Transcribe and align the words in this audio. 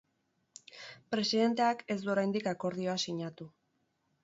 Presidenteak 1.15 1.85
ez 1.95 1.99
du 2.07 2.11
oraindik 2.15 2.51
akordioa 2.55 2.99
sinatu. 3.07 3.51